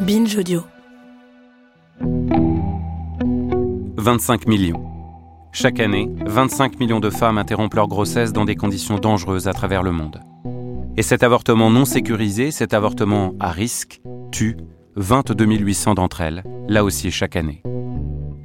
[0.00, 0.62] Binge Audio.
[3.98, 4.82] 25 millions.
[5.52, 9.82] Chaque année, 25 millions de femmes interrompent leur grossesse dans des conditions dangereuses à travers
[9.82, 10.22] le monde.
[10.96, 14.00] Et cet avortement non sécurisé, cet avortement à risque,
[14.32, 14.56] tue
[14.96, 17.62] 22 800 d'entre elles, là aussi chaque année.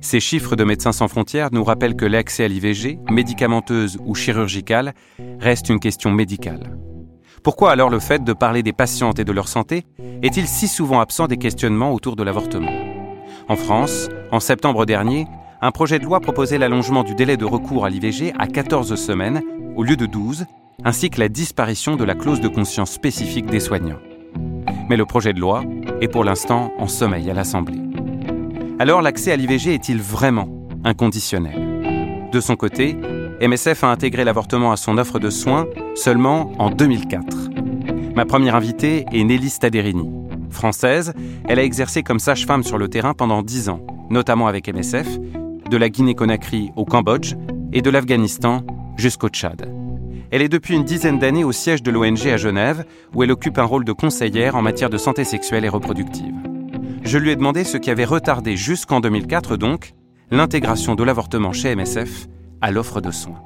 [0.02, 4.94] Ces chiffres de Médecins sans frontières nous rappellent que l'accès à l'IVG, médicamenteuse ou chirurgicale,
[5.40, 6.78] reste une question médicale.
[7.46, 9.86] Pourquoi alors le fait de parler des patientes et de leur santé
[10.24, 12.72] est-il si souvent absent des questionnements autour de l'avortement?
[13.48, 15.28] En France, en septembre dernier,
[15.62, 19.44] un projet de loi proposait l'allongement du délai de recours à l'IVG à 14 semaines
[19.76, 20.48] au lieu de 12,
[20.84, 24.00] ainsi que la disparition de la clause de conscience spécifique des soignants.
[24.90, 25.64] Mais le projet de loi
[26.02, 27.80] est pour l'instant en sommeil à l'Assemblée.
[28.80, 30.50] Alors l'accès à l'IVG est-il vraiment
[30.84, 32.30] inconditionnel?
[32.32, 32.98] De son côté,
[33.42, 37.50] MSF a intégré l'avortement à son offre de soins seulement en 2004.
[38.16, 40.10] Ma première invitée est Nelly Staderini.
[40.50, 41.14] Française,
[41.50, 45.20] elle a exercé comme sage-femme sur le terrain pendant 10 ans, notamment avec MSF,
[45.70, 47.36] de la Guinée-Conakry au Cambodge
[47.74, 48.62] et de l'Afghanistan
[48.96, 49.70] jusqu'au Tchad.
[50.32, 53.58] Elle est depuis une dizaine d'années au siège de l'ONG à Genève, où elle occupe
[53.58, 56.34] un rôle de conseillère en matière de santé sexuelle et reproductive.
[57.04, 59.94] Je lui ai demandé ce qui avait retardé jusqu'en 2004 donc
[60.32, 62.28] l'intégration de l'avortement chez MSF
[62.72, 63.42] l'offre de soins.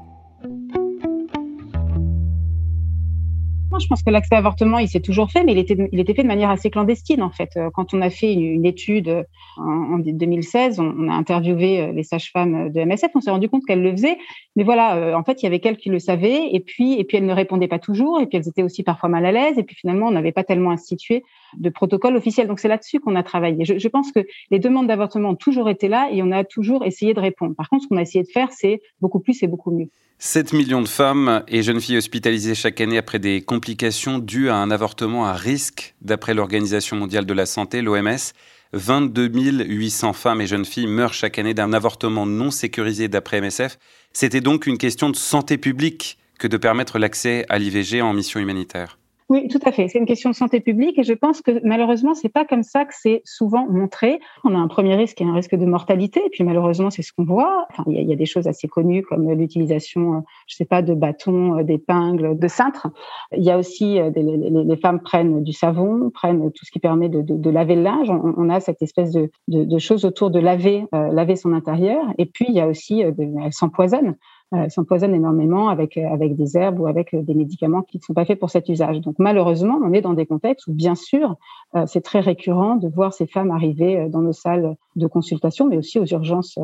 [3.80, 6.14] je pense que l'accès à l'avortement, il s'est toujours fait, mais il était, il était
[6.14, 7.52] fait de manière assez clandestine, en fait.
[7.58, 9.24] Euh, quand on a fait une, étude euh,
[9.58, 13.82] en, 2016, on, a interviewé euh, les sages-femmes de MSF, on s'est rendu compte qu'elles
[13.82, 14.18] le faisaient.
[14.56, 17.18] Mais voilà, en fait, il y avait qu'elles qui le savaient, et puis, et puis
[17.18, 19.64] elles ne répondaient pas toujours, et puis elles étaient aussi parfois mal à l'aise, et
[19.64, 21.24] puis finalement, on n'avait pas tellement institué
[21.58, 22.48] de protocole officiel.
[22.48, 23.66] Donc, c'est là-dessus qu'on a travaillé.
[23.66, 26.86] Je, je, pense que les demandes d'avortement ont toujours été là, et on a toujours
[26.86, 27.56] essayé de répondre.
[27.56, 29.90] Par contre, ce qu'on a essayé de faire, c'est beaucoup plus et beaucoup mieux.
[30.22, 34.56] 7 millions de femmes et jeunes filles hospitalisées chaque année après des complications dues à
[34.56, 38.34] un avortement à risque, d'après l'Organisation mondiale de la santé, l'OMS.
[38.74, 39.30] 22
[39.66, 43.80] 800 femmes et jeunes filles meurent chaque année d'un avortement non sécurisé d'après MSF.
[44.14, 48.40] C'était donc une question de santé publique que de permettre l'accès à l'IVG en mission
[48.40, 48.99] humanitaire.
[49.30, 49.88] Oui, tout à fait.
[49.88, 52.86] C'est une question de santé publique et je pense que malheureusement, c'est pas comme ça
[52.86, 54.20] que c'est souvent montré.
[54.44, 57.14] On a un premier risque et un risque de mortalité et puis malheureusement, c'est ce
[57.14, 57.68] qu'on voit.
[57.70, 60.96] Enfin, il y, a des choses assez connues comme l'utilisation, euh, je sais pas, de
[60.96, 62.88] bâtons, euh, d'épingles, de cintres.
[63.38, 66.80] Il y a aussi euh, des, les, femmes prennent du savon, prennent tout ce qui
[66.80, 68.10] permet de, de, de laver le linge.
[68.10, 72.04] On, a cette espèce de, de, choses autour de laver, laver son intérieur.
[72.18, 74.39] Et puis il y a aussi, elles s'empoisonnent euh,
[74.70, 78.14] s'empoisonnent énormément avec euh, avec des herbes ou avec euh, des médicaments qui ne sont
[78.14, 79.00] pas faits pour cet usage.
[79.02, 81.36] Donc malheureusement, on est dans des contextes où bien sûr,
[81.86, 86.00] c'est très récurrent de voir ces femmes arriver dans nos salles de consultation, mais aussi
[86.00, 86.58] aux urgences.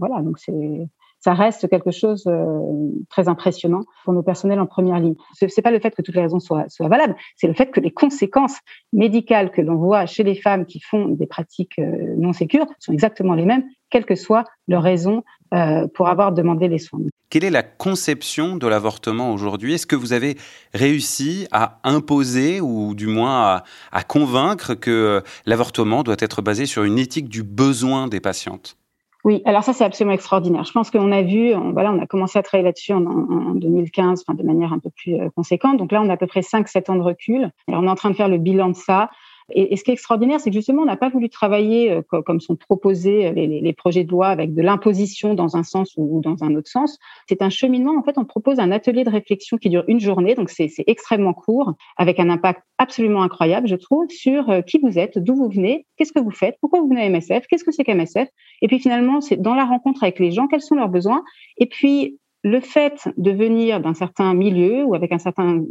[0.00, 0.88] voilà, donc c'est
[1.20, 5.14] ça reste quelque chose de très impressionnant pour nos personnels en première ligne.
[5.34, 7.70] Ce n'est pas le fait que toutes les raisons soient, soient valables, c'est le fait
[7.70, 8.58] que les conséquences
[8.92, 13.34] médicales que l'on voit chez les femmes qui font des pratiques non sécures sont exactement
[13.34, 17.00] les mêmes, quelle que soit leur raison euh, pour avoir demandé les soins.
[17.28, 19.74] Quelle est la conception de l'avortement aujourd'hui?
[19.74, 20.36] Est-ce que vous avez
[20.74, 26.98] réussi à imposer ou du moins à, convaincre que l'avortement doit être basé sur une
[26.98, 28.76] éthique du besoin des patientes?
[29.24, 30.64] Oui, alors ça c'est absolument extraordinaire.
[30.64, 33.54] Je pense qu'on a vu, on, voilà, on a commencé à travailler là-dessus en, en,
[33.54, 35.76] 2015, enfin, de manière un peu plus euh, conséquente.
[35.76, 37.50] Donc là, on a à peu près 5-7 ans de recul.
[37.68, 39.10] Et on est en train de faire le bilan de ça.
[39.54, 42.40] Et, ce qui est extraordinaire, c'est que justement, on n'a pas voulu travailler euh, comme,
[42.40, 46.42] sont proposés euh, les, projets de loi avec de l'imposition dans un sens ou, dans
[46.44, 46.98] un autre sens.
[47.28, 47.96] C'est un cheminement.
[47.98, 51.34] En fait, on propose un atelier de réflexion qui dure une journée, donc c'est extrêmement
[51.34, 55.48] court, avec un impact absolument incroyable, je trouve, sur euh, qui vous êtes, d'où vous
[55.48, 58.28] venez, qu'est-ce que vous faites, pourquoi vous venez à MSF, qu'est-ce que c'est qu'MSF.
[58.60, 61.22] Et puis finalement, c'est dans la rencontre avec les gens, quels sont leurs besoins.
[61.58, 65.62] Et puis le fait de venir d'un certain milieu ou avec un certain,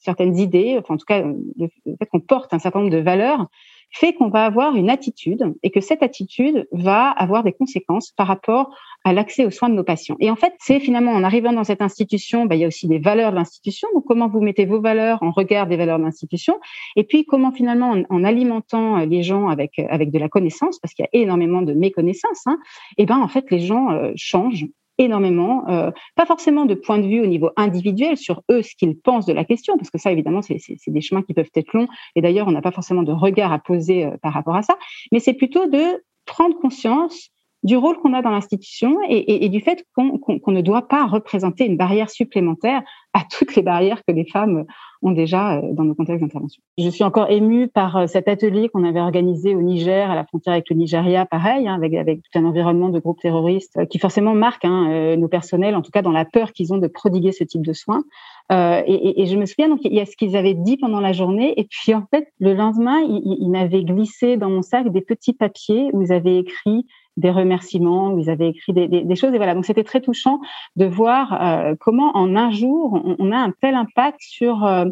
[0.00, 3.46] certaines idées, enfin, en tout cas, le fait qu'on porte un certain nombre de valeurs,
[3.90, 8.26] fait qu'on va avoir une attitude et que cette attitude va avoir des conséquences par
[8.26, 8.74] rapport
[9.04, 10.16] à l'accès aux soins de nos patients.
[10.20, 12.86] Et en fait, c'est finalement en arrivant dans cette institution, bah, il y a aussi
[12.86, 13.88] des valeurs de l'institution.
[13.94, 16.58] Donc, comment vous mettez vos valeurs en regard des valeurs de l'institution
[16.96, 21.06] Et puis, comment finalement, en, alimentant les gens avec avec de la connaissance, parce qu'il
[21.10, 22.58] y a énormément de méconnaissance, hein,
[22.98, 24.66] et ben en fait, les gens euh, changent
[24.98, 28.98] énormément, euh, pas forcément de point de vue au niveau individuel sur eux, ce qu'ils
[28.98, 31.88] pensent de la question, parce que ça, évidemment, c'est des chemins qui peuvent être longs,
[32.16, 34.76] et d'ailleurs, on n'a pas forcément de regard à poser euh, par rapport à ça,
[35.12, 37.30] mais c'est plutôt de prendre conscience
[37.64, 41.76] du rôle qu'on a dans l'institution et, du fait qu'on ne doit pas représenter une
[41.76, 42.82] barrière supplémentaire
[43.14, 44.64] à toutes les barrières que les femmes
[45.02, 46.62] ont déjà euh, dans nos contextes d'intervention.
[46.76, 50.24] Je suis encore émue par euh, cet atelier qu'on avait organisé au Niger, à la
[50.24, 53.86] frontière avec le Nigeria, pareil, hein, avec, avec tout un environnement de groupes terroristes euh,
[53.86, 56.86] qui forcément marque hein, nos personnels, en tout cas dans la peur qu'ils ont de
[56.86, 58.02] prodiguer ce type de soins.
[58.50, 61.00] Euh, et, et, je me souviens, donc, il y a ce qu'ils avaient dit pendant
[61.00, 61.52] la journée.
[61.60, 65.34] Et puis, en fait, le lendemain, ils, ils m'avaient glissé dans mon sac des petits
[65.34, 66.86] papiers où ils avaient écrit
[67.18, 69.34] des remerciements, où ils avaient écrit des, choses.
[69.34, 70.40] Et voilà, donc c'était très touchant
[70.76, 74.86] de voir euh, comment en un jour, on, on, a un tel impact sur euh,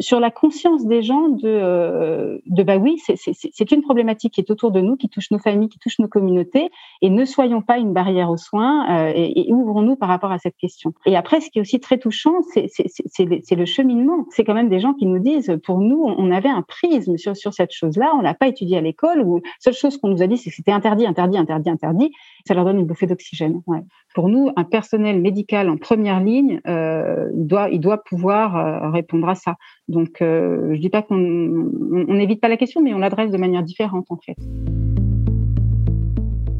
[0.00, 4.50] sur la conscience des gens de, euh, de bah oui, c'est une problématique qui est
[4.50, 6.70] autour de nous, qui touche nos familles, qui touche nos communautés,
[7.02, 10.56] et ne soyons pas une barrière aux soins euh, et, ouvrons-nous par rapport à cette
[10.56, 10.92] question.
[11.06, 14.26] Et après, ce qui est aussi très touchant, c'est le cheminement.
[14.30, 17.36] C'est quand même des gens qui nous disent, pour nous, on avait un prisme sur,
[17.36, 20.26] sur cette chose-là, on l'a pas étudié à l'école, ou seule chose qu'on nous a
[20.26, 22.12] dit, c'est que c'était interdit, interdit, interdit, interdit.
[22.44, 23.62] Ça leur donne une bouffée d'oxygène.
[23.66, 23.82] Ouais
[24.16, 29.28] pour nous, un personnel médical en première ligne, euh, doit, il doit pouvoir euh, répondre
[29.28, 29.56] à ça.
[29.88, 33.62] Donc, euh, je dis pas qu'on n'évite pas la question, mais on l'adresse de manière
[33.62, 34.36] différente en fait.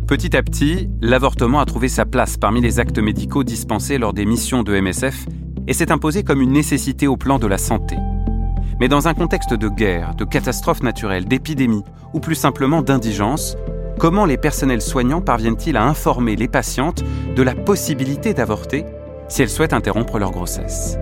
[0.07, 4.25] Petit à petit, l'avortement a trouvé sa place parmi les actes médicaux dispensés lors des
[4.25, 5.27] missions de MSF
[5.67, 7.97] et s'est imposé comme une nécessité au plan de la santé.
[8.79, 11.83] Mais dans un contexte de guerre, de catastrophe naturelle, d'épidémie
[12.15, 13.57] ou plus simplement d'indigence,
[13.99, 17.03] Comment les personnels soignants parviennent-ils à informer les patientes
[17.35, 18.85] de la possibilité d'avorter
[19.29, 20.99] si elles souhaitent interrompre leur grossesse?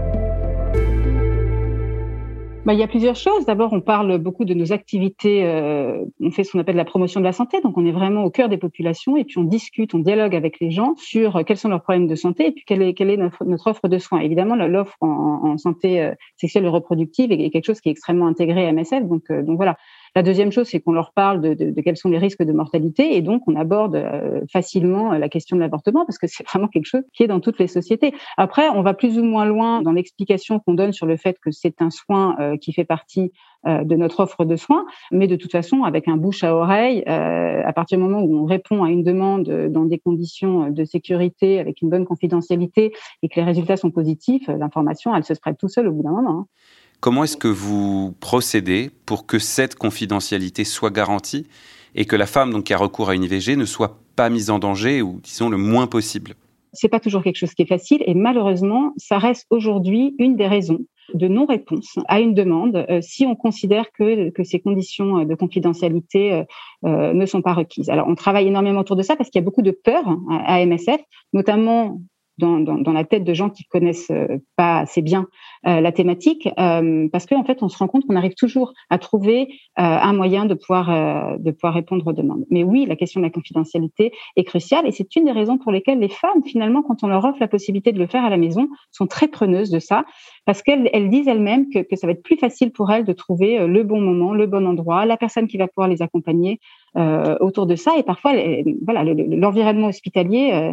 [2.65, 3.45] Bah, il y a plusieurs choses.
[3.45, 5.45] D'abord, on parle beaucoup de nos activités.
[5.45, 7.61] Euh, on fait ce qu'on appelle la promotion de la santé.
[7.61, 10.61] Donc, on est vraiment au cœur des populations et puis on discute, on dialogue avec
[10.61, 13.17] les gens sur quels sont leurs problèmes de santé et puis quelle est, quelle est
[13.17, 14.21] notre, offre de soins.
[14.21, 18.67] Évidemment, l'offre en, santé euh, sexuelle et reproductive est, quelque chose qui est extrêmement intégré
[18.67, 19.05] à MSF.
[19.05, 19.77] Donc, euh, donc voilà.
[20.17, 23.23] La deuxième chose, c'est qu'on leur parle de, quels sont les risques de mortalité et
[23.23, 26.87] donc on aborde euh, facilement euh, la question de l'avortement parce que c'est vraiment quelque
[26.87, 28.15] chose qui est dans toutes les sociétés.
[28.37, 31.51] Après, on va plus ou moins loin dans l'explication qu'on donne sur le fait que
[31.51, 33.33] c'est un soin euh, qui fait partie
[33.67, 37.73] de notre offre de soins, mais de toute façon, avec un bouche à oreille, à
[37.73, 41.81] partir du moment où on répond à une demande dans des conditions de sécurité, avec
[41.81, 45.89] une bonne confidentialité, et que les résultats sont positifs, l'information, elle se spread tout seul
[45.89, 46.47] au bout d'un moment.
[47.05, 51.47] Comment est-ce que vous procédez pour que cette confidentialité soit garantie
[51.95, 54.59] et que la femme qui a recours à une IVG ne soit pas mise en
[54.59, 56.33] danger ou disons le moins possible?
[56.73, 60.47] C'est pas toujours quelque chose qui est facile et malheureusement, ça reste aujourd'hui une des
[60.47, 60.79] raisons
[61.13, 65.35] de non-réponse à une demande euh, si on considère que, que ces conditions euh, de
[65.35, 66.45] confidentialité
[66.87, 67.91] euh, ne sont pas requises.
[67.91, 70.25] Alors, on travaille énormément autour de ça parce qu'il y a beaucoup de peur hein,
[70.47, 71.03] à MSF,
[71.35, 72.01] notamment
[72.39, 75.27] dans, dans, dans, la tête de gens qui connaissent euh, pas assez bien
[75.67, 78.73] euh, la thématique, euh, parce qu'en en fait, on se rend compte qu'on arrive toujours
[78.91, 82.45] à trouver un moyen de pouvoir de pouvoir répondre aux demandes.
[82.51, 85.73] Mais oui, la question de la confidentialité est cruciale, et c'est une des raisons pour
[85.73, 88.37] lesquelles les femmes, finalement, quand on leur offre la possibilité de le faire à la
[88.37, 90.05] maison, sont très preneuses de ça,
[90.45, 93.13] parce qu'elles elles disent elles-mêmes que, que ça va être plus facile pour elles de
[93.13, 96.61] trouver le bon moment, le bon endroit, la personne qui va pouvoir les accompagner
[96.97, 97.93] euh, autour de ça.
[97.99, 98.33] Et parfois,
[98.85, 100.73] voilà, l'environnement hospitalier euh,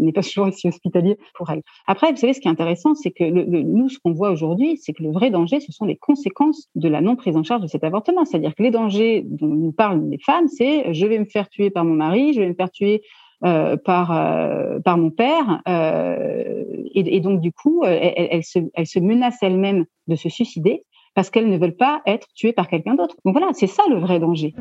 [0.00, 1.62] n'est pas toujours aussi hospitalier pour elle.
[1.86, 4.78] Après, vous savez, ce qui est intéressant, c'est que le, nous, ce qu'on voit aujourd'hui,
[4.78, 7.62] c'est que le vrai danger, ce sont les conséquences de la non prise en charge
[7.62, 8.24] de cet avortement.
[8.24, 11.70] C'est-à-dire que les dangers dont nous parlent les femmes, c'est je vais me faire tuer
[11.70, 13.02] par mon mari, je vais me faire tuer
[13.44, 16.64] euh, par euh, par mon père euh,
[16.94, 21.30] et, donc du coup elles elle se, elle se menacent elles-mêmes de se suicider parce
[21.30, 23.16] qu'elles ne veulent pas être tuées par quelqu'un d'autre.
[23.24, 24.54] Donc voilà, c'est ça le vrai danger.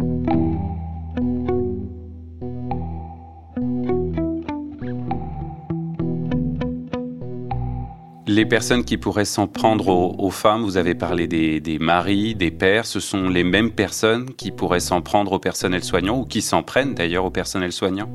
[8.25, 12.51] Les personnes qui pourraient s'en prendre aux, femmes, vous avez parlé des, des, maris, des
[12.51, 16.41] pères, ce sont les mêmes personnes qui pourraient s'en prendre au personnel soignant ou qui
[16.41, 18.09] s'en prennent d'ailleurs au personnel soignant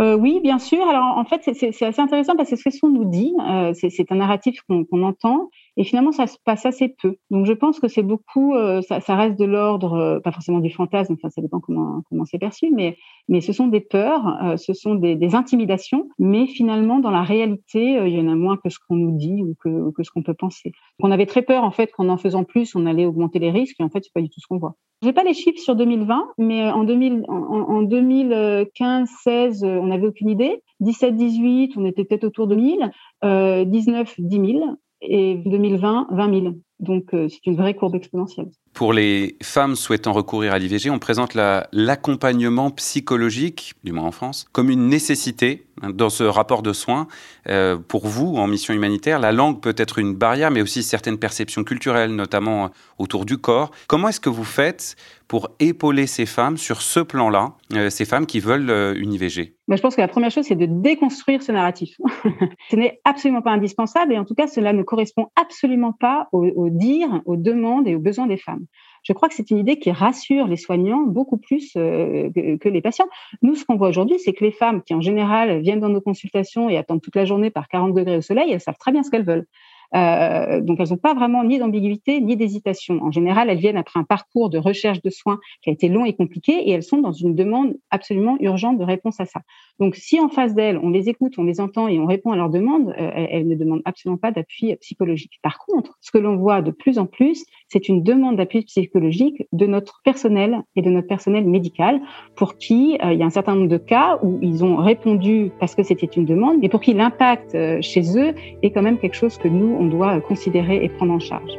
[0.00, 0.86] euh, oui, bien sûr.
[0.88, 4.16] Alors en fait, c'est assez intéressant parce que ce qu'on nous dit, euh, c'est un
[4.16, 7.16] narratif qu'on entend, et finalement, ça se passe assez peu.
[7.30, 10.70] Donc je pense que c'est beaucoup, euh, ça, reste de l'ordre, euh, pas forcément du
[10.70, 12.96] fantasme, enfin ça dépend comment comment c'est perçu, mais
[13.28, 17.98] mais ce sont des peurs, euh, ce sont des, intimidations, mais finalement dans la réalité,
[18.06, 20.22] il y en a moins que ce qu'on nous dit ou que, que ce qu'on
[20.22, 20.72] peut penser.
[21.00, 23.80] On avait très peur en fait qu'en en faisant plus, on allait augmenter les risques,
[23.80, 24.76] et en fait c'est pas du tout ce qu'on voit.
[25.02, 30.30] J'ai pas les chiffres sur 2020, mais en, 2000, en, en 2015-16, on n'avait aucune
[30.30, 30.62] idée.
[30.80, 32.90] 17-18, on était peut-être autour de 1000.
[33.24, 34.76] Euh, 19, 10 000.
[35.06, 36.54] Et 2020, 20 000.
[36.80, 38.50] Donc euh, c'est une vraie courbe exponentielle.
[38.74, 44.46] Pour les femmes souhaitant recourir à l'IVG, on présente l'accompagnement psychologique, du moins en France,
[44.50, 47.06] comme une nécessité dans ce rapport de soins.
[47.48, 51.18] Euh, pour vous, en mission humanitaire, la langue peut être une barrière, mais aussi certaines
[51.18, 53.70] perceptions culturelles, notamment autour du corps.
[53.86, 54.96] Comment est-ce que vous faites
[55.28, 59.54] pour épauler ces femmes sur ce plan-là, euh, ces femmes qui veulent euh, une IVG
[59.68, 61.96] Je pense que la première chose, c'est de déconstruire ce narratif.
[62.70, 66.46] ce n'est absolument pas indispensable et en tout cas, cela ne correspond absolument pas aux,
[66.46, 68.63] aux dires, aux demandes et aux besoins des femmes
[69.04, 72.80] je crois que c'est une idée qui rassure les soignants beaucoup plus euh, que, les
[72.80, 73.06] patients.
[73.42, 76.00] Nous, ce qu'on voit aujourd'hui, c'est que les femmes qui, en général, viennent dans nos
[76.00, 79.02] consultations et attendent toute la journée par 40 degrés au soleil, elles savent très bien
[79.02, 79.46] ce qu'elles veulent.
[79.94, 83.00] Euh, donc, elles n'ont pas vraiment ni d'ambiguïté ni d'hésitation.
[83.02, 86.04] En général, elles viennent après un parcours de recherche de soins qui a été long
[86.04, 89.40] et compliqué et elles sont dans une demande absolument urgente de réponse à ça.
[89.78, 92.36] Donc, si en face d'elles, on les écoute, on les entend et on répond à
[92.36, 95.38] leurs demandes, euh, elles, ne demandent absolument pas d'appui psychologique.
[95.42, 99.46] Par contre, ce que l'on voit de plus en plus, c'est une demande d'appui psychologique
[99.52, 102.00] de notre personnel et de notre personnel médical
[102.36, 105.50] pour qui euh, il y a un certain nombre de cas où ils ont répondu
[105.60, 109.16] parce que c'était une demande, mais pour qui l'impact chez eux est quand même quelque
[109.16, 111.52] chose que nous, on doit considérer et prendre en charge.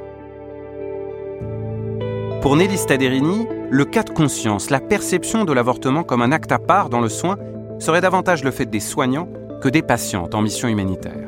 [2.45, 6.59] Pour Nelly Staderini, le cas de conscience, la perception de l'avortement comme un acte à
[6.59, 7.38] part dans le soin,
[7.79, 9.27] serait davantage le fait des soignants
[9.62, 11.27] que des patientes en mission humanitaire.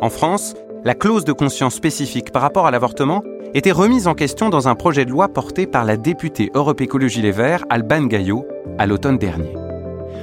[0.00, 3.22] En France, la clause de conscience spécifique par rapport à l'avortement
[3.54, 7.20] était remise en question dans un projet de loi porté par la députée Europe Écologie
[7.20, 8.46] Les Verts, Alban Gaillot,
[8.78, 9.54] à l'automne dernier.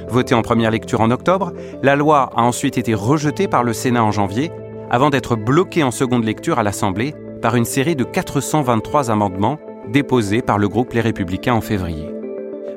[0.08, 4.02] Votée en première lecture en octobre, la loi a ensuite été rejetée par le Sénat
[4.02, 4.50] en janvier
[4.90, 10.42] avant d'être bloqué en seconde lecture à l'Assemblée par une série de 423 amendements déposés
[10.42, 12.17] par le groupe Les Républicains en février.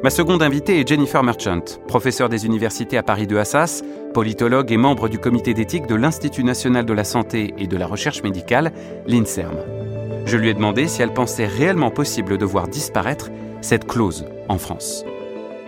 [0.03, 3.84] Ma seconde invitée est Jennifer Merchant, professeure des universités à Paris de Assas,
[4.15, 7.86] politologue et membre du comité d'éthique de l'Institut national de la santé et de la
[7.86, 8.72] recherche médicale,
[9.05, 9.58] l'INSERM.
[10.25, 13.29] Je lui ai demandé si elle pensait réellement possible de voir disparaître
[13.62, 15.05] cette clause en France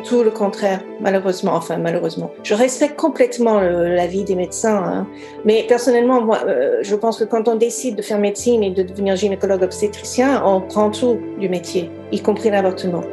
[0.06, 1.54] tout le contraire, malheureusement.
[1.54, 2.30] Enfin, malheureusement.
[2.44, 5.08] Je respecte complètement l'avis des médecins, hein.
[5.46, 8.84] mais personnellement, moi, euh, je pense que quand on décide de faire médecine et de
[8.84, 13.04] devenir gynécologue obstétricien, on prend tout du métier, y compris l'avortement.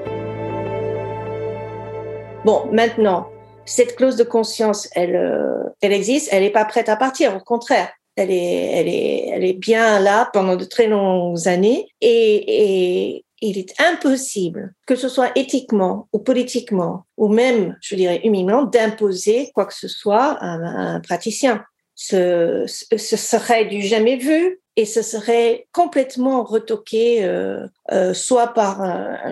[2.44, 3.28] Bon, maintenant,
[3.66, 7.40] cette clause de conscience, elle, euh, elle existe, elle n'est pas prête à partir, au
[7.40, 7.90] contraire.
[8.16, 13.24] Elle est, elle, est, elle est bien là pendant de très longues années et, et
[13.40, 19.50] il est impossible, que ce soit éthiquement ou politiquement, ou même, je dirais, humainement, d'imposer
[19.54, 21.64] quoi que ce soit à un, praticien.
[21.94, 28.80] Ce, ce, serait du jamais vu et ce serait complètement retoqué, euh, euh, soit par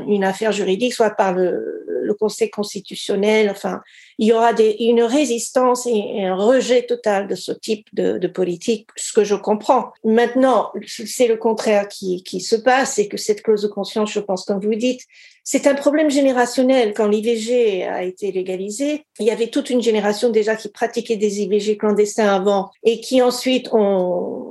[0.06, 3.48] une affaire juridique, soit par le, le Conseil constitutionnel.
[3.50, 3.80] Enfin,
[4.18, 8.28] il y aura des, une résistance et un rejet total de ce type de, de
[8.28, 9.92] politique, ce que je comprends.
[10.04, 14.20] Maintenant, c'est le contraire qui, qui se passe, c'est que cette clause de conscience, je
[14.20, 15.02] pense, comme vous dites,
[15.44, 16.92] c'est un problème générationnel.
[16.94, 21.40] Quand l'IVG a été légalisé, il y avait toute une génération déjà qui pratiquait des
[21.40, 24.47] IVG clandestins avant et qui ensuite ont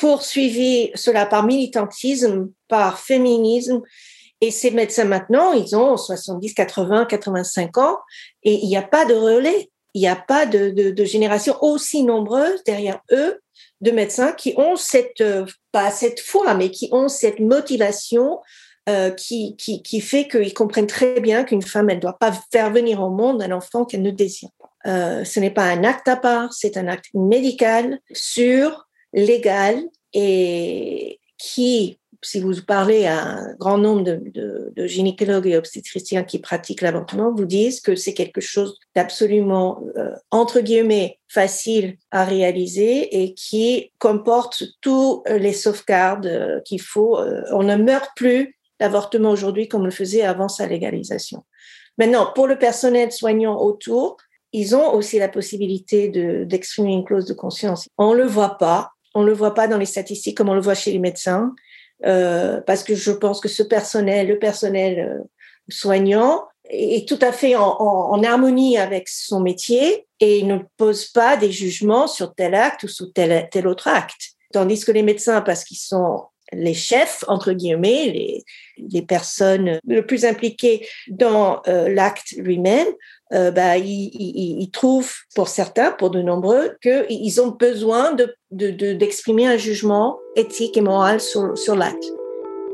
[0.00, 3.82] poursuivi cela par militantisme, par féminisme
[4.40, 7.98] et ces médecins maintenant, ils ont 70, 80, 85 ans
[8.42, 9.70] et il n'y a pas de relais.
[9.92, 13.40] Il n'y a pas de, de, de, génération aussi nombreuse derrière eux
[13.80, 18.38] de médecins qui ont cette, euh, pas cette foi, mais qui ont cette motivation
[18.88, 22.32] euh, qui, qui, qui fait qu'ils comprennent très bien qu'une femme, elle ne doit pas
[22.52, 24.70] faire venir au monde un enfant qu'elle ne désire pas.
[24.86, 31.20] Euh, ce n'est pas un acte à part, c'est un acte médical, sûr, légal et
[31.38, 37.32] qui si vous parlez à un grand nombre de, gynécologues et obstétriciens qui pratiquent l'avortement,
[37.34, 43.92] vous disent que c'est quelque chose d'absolument, euh, entre guillemets, facile à réaliser et qui
[43.98, 47.18] comporte tous les sauvegardes euh, qu'il faut.
[47.18, 51.44] Euh, on ne meurt plus d'avortement aujourd'hui comme on le faisait avant sa légalisation.
[51.98, 54.16] Maintenant, pour le personnel soignant autour,
[54.52, 57.88] ils ont aussi la possibilité d'exprimer une clause de conscience.
[57.98, 60.74] On le voit pas, on le voit pas dans les statistiques comme on le voit
[60.74, 61.54] chez les médecins.
[62.06, 65.24] Euh, parce que je pense que ce personnel, le personnel euh,
[65.68, 71.50] soignant, est tout à fait en, harmonie avec son métier et ne pose pas des
[71.50, 74.30] jugements sur tel acte ou sur tel, tel autre acte.
[74.52, 78.44] Tandis que les médecins, parce qu'ils sont les chefs, entre guillemets,
[78.78, 82.86] les, personnes le plus impliquées dans euh, l'acte lui-même,
[83.32, 88.14] euh, bah, ils, trouvent, pour certains, pour de nombreux, qu'ils ont besoin
[88.50, 92.04] d'exprimer de, de, un jugement éthique et moral sur l'acte.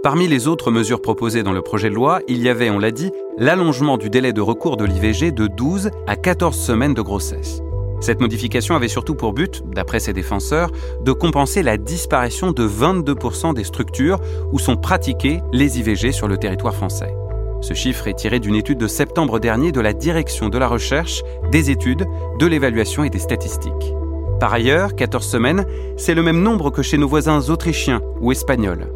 [0.03, 2.93] Parmi les autres mesures proposées dans le projet de loi, il y avait, on l'a
[2.93, 7.61] dit, l'allongement du délai de recours de l'IVG de 12 à 14 semaines de grossesse.
[8.01, 10.71] Cette modification avait surtout pour but, d'après ses défenseurs,
[11.03, 14.21] de compenser la disparition de 22% des structures
[14.53, 17.15] où sont pratiquées les IVG sur le territoire français.
[17.63, 21.23] Ce chiffre est tiré d'une étude de septembre dernier de la Direction de la recherche,
[21.51, 22.07] des études,
[22.39, 23.95] de l'évaluation et des statistiques.
[24.39, 25.65] Par ailleurs, 14 semaines,
[25.97, 28.87] c'est le même nombre que chez nos voisins autrichiens ou espagnols.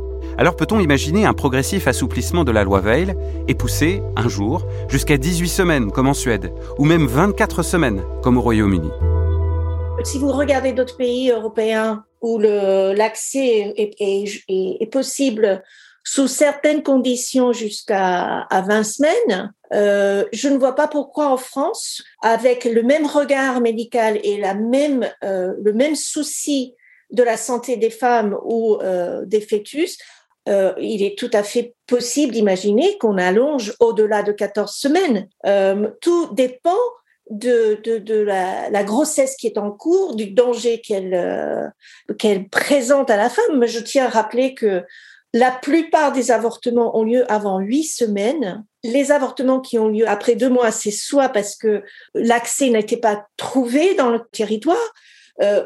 [0.41, 3.15] Alors peut-on imaginer un progressif assouplissement de la loi Veil
[3.47, 8.39] et pousser, un jour, jusqu'à 18 semaines comme en Suède, ou même 24 semaines comme
[8.39, 8.89] au Royaume-Uni?
[10.03, 15.63] Si vous regardez d'autres pays européens où l'accès est, possible
[16.05, 22.03] sous certaines conditions jusqu'à à 20 semaines, euh, je ne vois pas pourquoi en France,
[22.23, 26.77] avec le même regard médical et la euh, le même souci
[27.13, 29.99] de la santé des femmes ou euh, des fœtus,
[30.49, 35.29] euh, il est tout à fait possible d'imaginer qu'on allonge au-delà de 14 semaines.
[35.47, 36.79] Euh, tout dépend
[37.29, 37.79] de,
[38.25, 41.69] la, grossesse qui est en cours, du danger qu'elle euh,
[42.19, 43.59] qu'elle présente à la femme.
[43.59, 44.83] Mais je tiens à rappeler que
[45.33, 48.65] la plupart des avortements ont lieu avant huit semaines.
[48.83, 53.27] Les avortements qui ont lieu après deux mois, c'est soit parce que l'accès n'était pas
[53.37, 54.93] trouvé dans le territoire,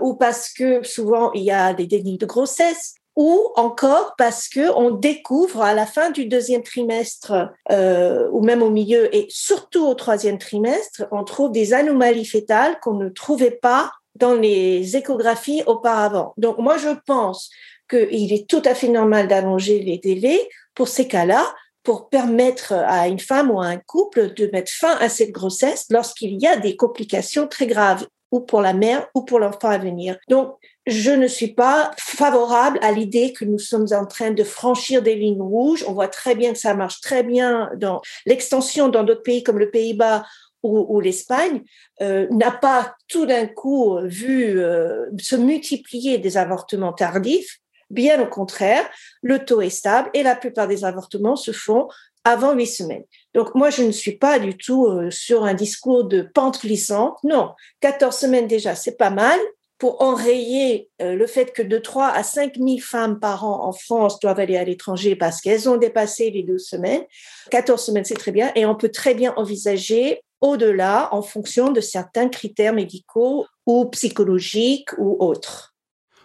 [0.02, 4.72] ou parce que souvent il y a des dénis de grossesse, ou encore parce que
[4.76, 9.86] on découvre à la fin du deuxième trimestre euh, ou même au milieu et surtout
[9.86, 15.62] au troisième trimestre, on trouve des anomalies fétales qu'on ne trouvait pas dans les échographies
[15.66, 16.34] auparavant.
[16.38, 17.50] Donc moi je pense
[17.88, 21.44] qu'il est tout à fait normal d'allonger les délais pour ces cas-là
[21.84, 25.84] pour permettre à une femme ou à un couple de mettre fin à cette grossesse
[25.90, 29.78] lorsqu'il y a des complications très graves ou pour la mère ou pour l'enfant à
[29.78, 30.16] venir.
[30.28, 30.56] Donc,
[30.86, 35.14] je ne suis pas favorable à l'idée que nous sommes en train de franchir des
[35.14, 35.84] lignes rouges.
[35.88, 39.58] On voit très bien que ça marche très bien dans l'extension dans d'autres pays comme
[39.58, 40.24] le Pays-Bas
[40.62, 41.60] ou, l'Espagne
[42.00, 47.58] euh, n'a pas tout d'un coup vu euh, se multiplier des avortements tardifs.
[47.90, 48.88] Bien au contraire,
[49.20, 51.88] le taux est stable et la plupart des avortements se font
[52.24, 53.04] avant huit semaines.
[53.34, 57.18] Donc moi, je ne suis pas du tout euh, sur un discours de pente glissante.
[57.24, 59.38] Non, 14 semaines déjà, c'est pas mal
[59.84, 63.72] pour enrayer euh, le fait que de 3 à 5 000 femmes par an en
[63.72, 67.02] France doivent aller à l'étranger parce qu'elles ont dépassé les 12 semaines.
[67.50, 68.50] 14 semaines, c'est très bien.
[68.54, 74.88] Et on peut très bien envisager au-delà en fonction de certains critères médicaux ou psychologiques
[74.96, 75.74] ou autres.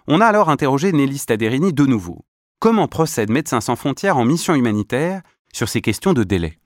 [0.07, 2.19] On a alors interrogé Nelly Staderini de nouveau.
[2.59, 5.21] Comment procède Médecins sans frontières en mission humanitaire
[5.53, 6.59] sur ces questions de délai?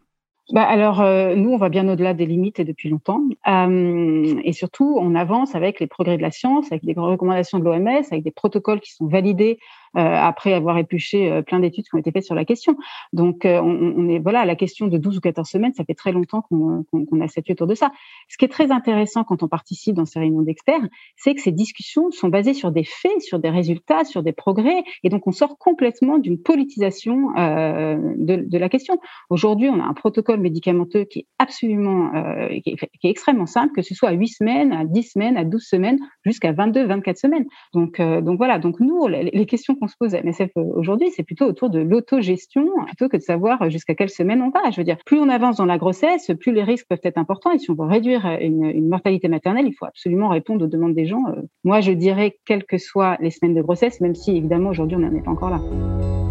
[0.52, 3.22] Bah alors, euh, nous, on va bien au-delà des limites et depuis longtemps.
[3.48, 7.64] Euh, et surtout, on avance avec les progrès de la science, avec des recommandations de
[7.64, 9.58] l'OMS, avec des protocoles qui sont validés
[9.96, 12.76] après avoir épluché euh, plein d'études qui ont été faites sur la question.
[13.12, 15.94] Donc, euh, on, on, est voilà, la question de 12 ou 14 semaines, ça fait
[15.94, 17.92] très longtemps qu'on qu a statué autour de ça.
[18.30, 20.82] Ce qui est très intéressant quand on participe dans ces réunions d'experts,
[21.16, 24.84] c'est que ces discussions sont basées sur des faits, sur des résultats, sur des progrès,
[25.04, 28.98] et donc on sort complètement d'une politisation euh, de, de, la question.
[29.30, 33.46] Aujourd'hui, on a un protocole médicamenteux qui est absolument, euh, qui, est, qui, est, extrêmement
[33.46, 36.86] simple, que ce soit à 8 semaines, à 10 semaines, à 12 semaines, jusqu'à 22,
[36.86, 37.46] 24 semaines.
[37.74, 38.60] Donc, euh, donc voilà.
[38.60, 41.80] Donc nous, les, les questions qu'on se pose à MSF aujourd'hui, c'est plutôt autour de
[41.80, 44.72] l'autogestion plutôt que de savoir jusqu'à quelle semaine on va.
[44.72, 47.52] Je veux dire, plus on avance dans la grossesse, plus les risques peuvent être importants.
[47.52, 50.96] Et si on veut réduire une, une mortalité maternelle, il faut absolument répondre aux demandes
[50.96, 51.24] des gens.
[51.28, 54.96] Euh, moi, je dirais, quelles que soient les semaines de grossesse, même si évidemment aujourd'hui
[54.96, 55.60] on n'en est pas encore là.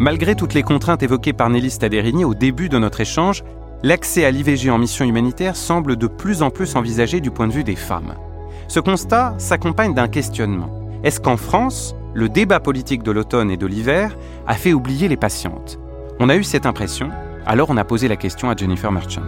[0.00, 3.44] Malgré toutes les contraintes évoquées par Nelly Staderini au début de notre échange,
[3.82, 7.52] l'accès à l'IVG en mission humanitaire semble de plus en plus envisagé du point de
[7.52, 8.14] vue des femmes.
[8.68, 10.70] Ce constat s'accompagne d'un questionnement.
[11.04, 15.16] Est-ce qu'en France, le débat politique de l'automne et de l'hiver a fait oublier les
[15.16, 15.78] patientes.
[16.20, 17.10] On a eu cette impression,
[17.46, 19.22] alors on a posé la question à Jennifer Merchant.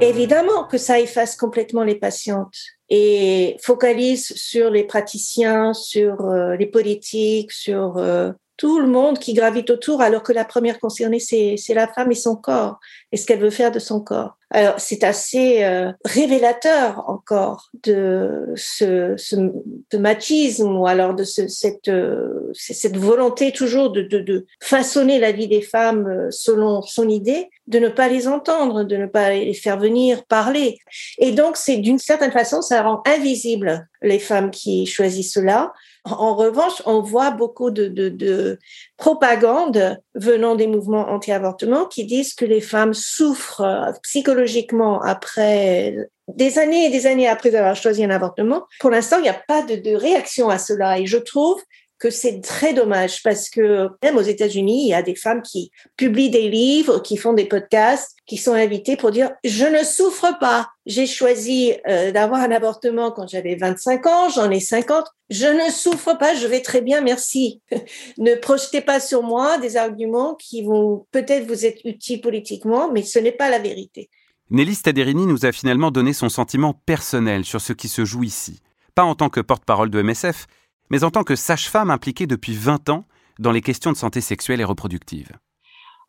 [0.00, 2.56] Évidemment que ça efface complètement les patientes
[2.88, 9.34] et focalise sur les praticiens, sur euh, les politiques, sur euh, tout le monde qui
[9.34, 12.78] gravite autour, alors que la première concernée, c'est la femme et son corps,
[13.12, 14.36] et ce qu'elle veut faire de son corps.
[14.50, 21.88] Alors, c'est assez euh, révélateur encore de ce, ce machisme ou alors de ce, cette,
[21.88, 27.08] euh, cette volonté toujours de, de, de, façonner la vie des femmes euh, selon son
[27.08, 30.78] idée, de ne pas les entendre, de ne pas les faire venir parler.
[31.18, 35.72] Et donc, c'est d'une certaine façon, ça rend invisible les femmes qui choisissent cela.
[36.04, 38.58] En revanche, on voit beaucoup de, de, de
[38.98, 45.96] propagande venant des mouvements anti-avortement qui disent que les femmes souffrent psychologiquement après
[46.28, 48.64] des années et des années après avoir choisi un avortement.
[48.80, 51.62] Pour l'instant, il n'y a pas de, de, réaction à cela et je trouve
[51.98, 55.70] que c'est très dommage parce que même aux États-Unis, il y a des femmes qui
[55.96, 60.38] publient des livres, qui font des podcasts, qui sont invitées pour dire je ne souffre
[60.38, 60.68] pas.
[60.86, 65.06] J'ai choisi euh, d'avoir un avortement quand j'avais 25 ans, j'en ai 50.
[65.30, 67.60] Je ne souffre pas, je vais très bien, merci.
[68.18, 73.02] ne projetez pas sur moi des arguments qui vont peut-être vous être utiles politiquement, mais
[73.02, 74.10] ce n'est pas la vérité.
[74.50, 78.60] Nelly Staderini nous a finalement donné son sentiment personnel sur ce qui se joue ici,
[78.94, 80.46] pas en tant que porte-parole de MSF,
[80.90, 83.04] mais en tant que sage-femme impliquée depuis 20 ans
[83.38, 85.32] dans les questions de santé sexuelle et reproductive.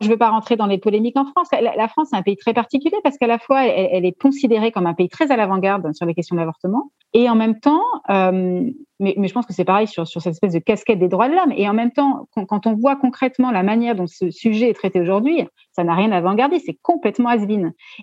[0.00, 1.48] Je ne veux pas rentrer dans les polémiques en France.
[1.52, 4.86] La, France est un pays très particulier parce qu'à la fois, elle, est considérée comme
[4.86, 9.14] un pays très à l'avant-garde sur les questions d'avortement, et en même temps, euh, mais,
[9.16, 11.52] je pense que c'est pareil sur, sur cette espèce de casquette des droits de l'homme.
[11.56, 15.00] Et en même temps, quand, on voit concrètement la manière dont ce sujet est traité
[15.00, 17.46] aujourd'hui, ça n'a rien d'avant-gardiste, c'est complètement has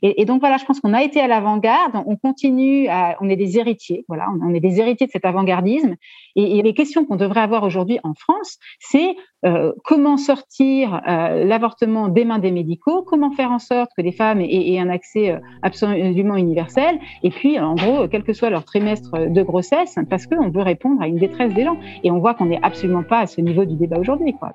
[0.03, 3.35] et, donc voilà, je pense qu'on a été à l'avant-garde, on continue, à, on est
[3.35, 5.95] des héritiers, voilà, on, est des héritiers de cet avant-gardisme.
[6.35, 12.07] Et, les questions qu'on devrait avoir aujourd'hui en France, c'est euh, comment sortir euh, l'avortement
[12.07, 15.39] des mains des médicaux, comment faire en sorte que les femmes aient, aient un accès
[15.63, 20.49] absolument universel, et puis en gros, quel que soit leur trimestre de grossesse, parce qu'on
[20.49, 21.77] veut répondre à une détresse des gens.
[22.03, 24.33] Et on voit qu'on n'est absolument pas à ce niveau du débat aujourd'hui.
[24.33, 24.53] Quoi.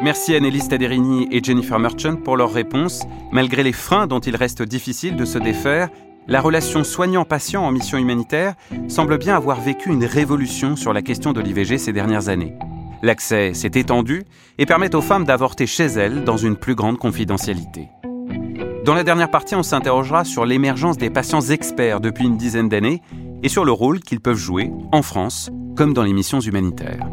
[0.00, 3.04] Merci Annelise Taderini et Jennifer Merchant pour leurs réponses.
[3.32, 5.88] Malgré les freins dont il reste difficile de se défaire,
[6.28, 8.54] la relation soignant-patient en mission humanitaire
[8.86, 12.54] semble bien avoir vécu une révolution sur la question de l'IVG ces dernières années.
[13.02, 14.24] L'accès s'est étendu
[14.58, 17.88] et permet aux femmes d'avorter chez elles dans une plus grande confidentialité.
[18.84, 23.02] Dans la dernière partie, on s'interrogera sur l'émergence des patients experts depuis une dizaine d'années
[23.42, 27.06] et sur le rôle qu'ils peuvent jouer en France comme dans les missions humanitaires.